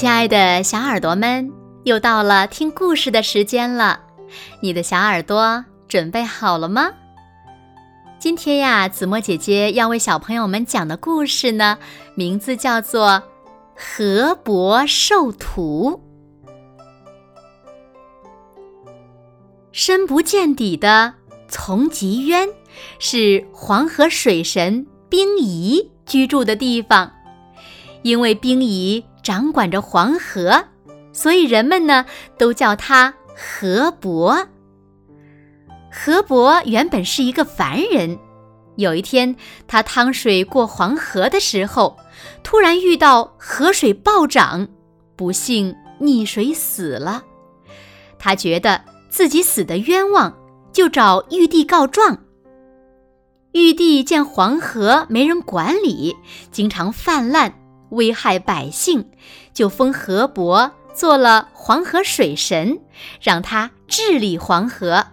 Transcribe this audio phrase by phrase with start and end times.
[0.00, 1.52] 亲爱的小耳朵们，
[1.84, 4.00] 又到了听故事的时间了。
[4.62, 6.90] 你的小耳朵准备好了吗？
[8.18, 11.76] 今天呀，子墨姐姐要为小朋友们讲的故事呢，
[12.14, 13.08] 名字叫做
[13.76, 16.00] 《河伯授徒》。
[19.70, 21.12] 深不见底的
[21.46, 22.48] 丛极渊，
[22.98, 27.12] 是黄河水神冰仪居住的地方。
[28.02, 30.64] 因为冰仪掌管着黄河，
[31.12, 32.06] 所以人们呢
[32.38, 34.46] 都叫他河伯。
[35.90, 38.18] 河伯原本是一个凡人，
[38.76, 39.34] 有一天
[39.66, 41.96] 他趟水过黄河的时候，
[42.42, 44.68] 突然遇到河水暴涨，
[45.16, 47.24] 不幸溺水死了。
[48.18, 50.36] 他觉得自己死的冤枉，
[50.72, 52.18] 就找玉帝告状。
[53.52, 56.16] 玉帝见黄河没人管理，
[56.52, 57.52] 经常泛滥。
[57.90, 59.10] 危害百姓，
[59.52, 62.80] 就封河伯做了黄河水神，
[63.20, 65.06] 让他治理黄河。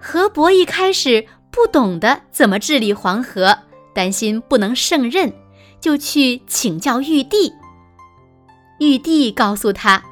[0.00, 3.58] 河伯一开始不懂得怎么治理黄河，
[3.94, 5.32] 担心不能胜任，
[5.80, 7.52] 就去请教玉帝。
[8.80, 10.02] 玉帝告诉他，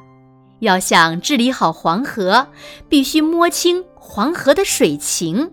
[0.59, 2.47] 要想治理好黄河，
[2.87, 5.51] 必须摸清黄河的水情，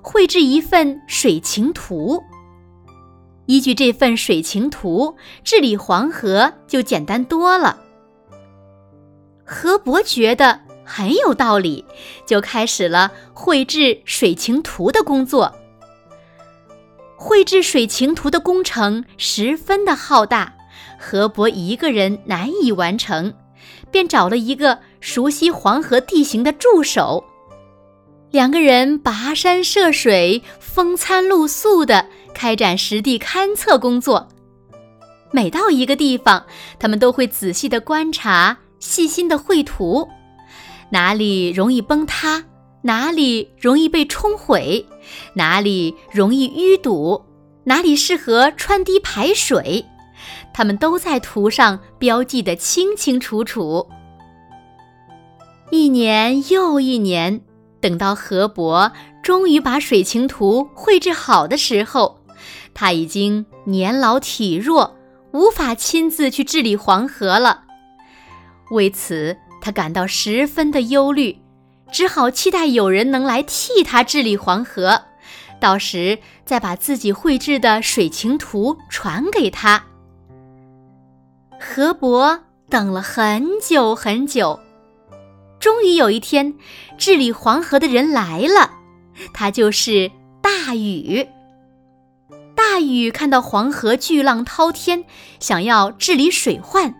[0.00, 2.22] 绘制一份水情图。
[3.46, 7.78] 依据这份水情图治理黄河就简单多了。
[9.44, 11.84] 河伯觉得很有道理，
[12.26, 15.54] 就开始了绘制水情图的工作。
[17.16, 20.54] 绘制水情图的工程十分的浩大，
[20.98, 23.34] 河伯一个人难以完成，
[23.90, 27.24] 便找了一个熟悉黄河地形的助手。
[28.30, 32.06] 两个人跋山涉水，风餐露宿的。
[32.34, 34.28] 开展实地勘测工作，
[35.30, 36.44] 每到一个地方，
[36.78, 40.08] 他们都会仔细的观察，细心的绘图，
[40.90, 42.44] 哪里容易崩塌，
[42.82, 44.86] 哪里容易被冲毁，
[45.34, 47.24] 哪里容易淤堵，
[47.64, 49.84] 哪里适合穿堤排水，
[50.52, 53.88] 他们都在图上标记得清清楚楚。
[55.70, 57.40] 一年又一年，
[57.80, 58.92] 等到河伯
[59.22, 62.21] 终于把水情图绘制好的时候。
[62.74, 64.96] 他已经年老体弱，
[65.32, 67.64] 无法亲自去治理黄河了。
[68.70, 71.38] 为此，他感到十分的忧虑，
[71.90, 75.02] 只好期待有人能来替他治理黄河，
[75.60, 79.84] 到时再把自己绘制的水情图传给他。
[81.60, 84.58] 河伯等了很久很久，
[85.60, 86.54] 终于有一天，
[86.98, 88.72] 治理黄河的人来了，
[89.32, 90.10] 他就是
[90.40, 91.28] 大禹。
[92.72, 95.04] 大禹看到黄河巨浪滔天，
[95.38, 96.94] 想要治理水患，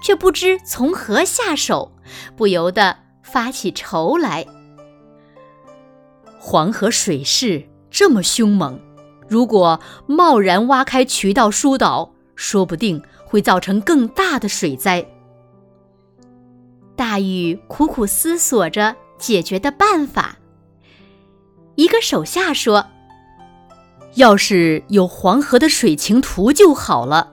[0.00, 1.92] 却不知从何下手，
[2.34, 4.46] 不由得发起愁来。
[6.38, 8.80] 黄河水势这么凶猛，
[9.28, 15.06] 如果贸然挖开渠道疏导，说不定会造成更大的水灾。
[16.96, 20.38] 大禹苦苦思索着解决的办法。
[21.74, 22.86] 一个手下说。
[24.18, 27.30] 要是有黄河的水情图就好了，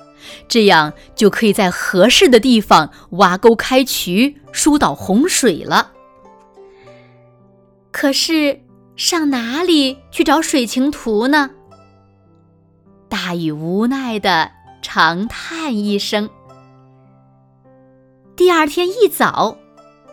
[0.48, 5.92] 这样就可以在合适的地方挖沟开渠，疏导洪水了。
[7.92, 8.62] 可是
[8.96, 11.50] 上哪里去找水情图呢？
[13.10, 14.52] 大禹无奈的
[14.82, 16.30] 长叹一声。
[18.36, 19.58] 第二天一早，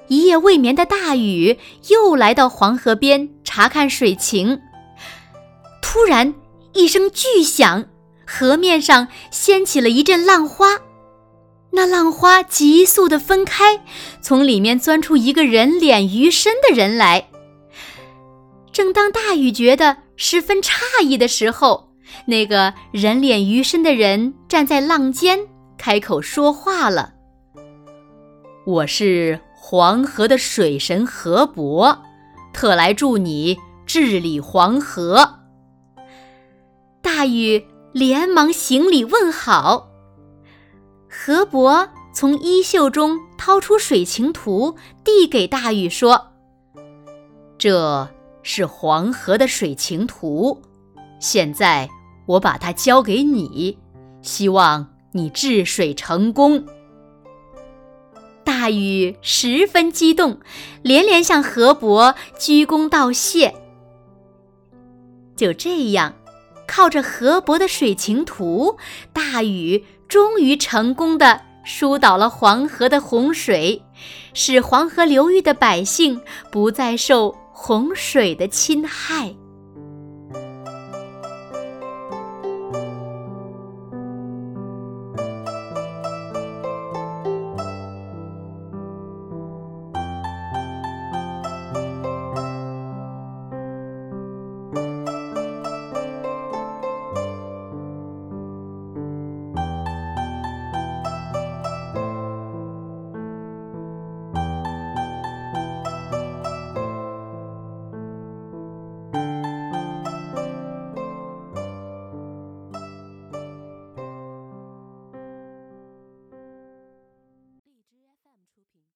[0.08, 4.58] 一夜未眠的大禹又来到黄河边查看水情，
[5.82, 6.32] 突然。
[6.74, 7.86] 一声巨响，
[8.26, 10.80] 河面上掀起了一阵浪花，
[11.72, 13.84] 那浪花急速的分开，
[14.22, 17.28] 从里面钻出一个人脸鱼身的人来。
[18.72, 21.90] 正当大禹觉得十分诧异的时候，
[22.26, 25.40] 那个人脸鱼身的人站在浪尖，
[25.76, 27.12] 开口说话了
[28.64, 32.02] ：“我是黄河的水神河伯，
[32.54, 35.40] 特来助你治理黄河。”
[37.22, 39.92] 大禹连忙行礼问好。
[41.08, 44.74] 河伯从衣袖中掏出水情图，
[45.04, 46.32] 递给大禹说
[47.56, 48.08] ：“这
[48.42, 50.62] 是黄河的水情图，
[51.20, 51.88] 现在
[52.26, 53.78] 我把它交给你，
[54.20, 56.66] 希望你治水成功。”
[58.42, 60.40] 大禹十分激动，
[60.82, 63.54] 连连向河伯鞠躬道谢。
[65.36, 66.16] 就这样。
[66.74, 68.78] 靠着河伯的水情图，
[69.12, 73.82] 大禹终于成功的疏导了黄河的洪水，
[74.32, 76.18] 使黄河流域的百姓
[76.50, 79.34] 不再受洪水的侵害。